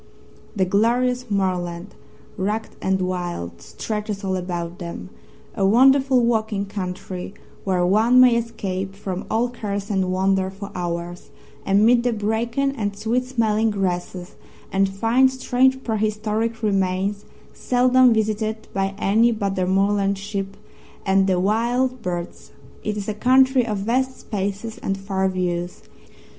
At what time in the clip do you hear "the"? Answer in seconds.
0.55-0.65, 12.01-12.13, 19.53-19.67, 21.27-21.39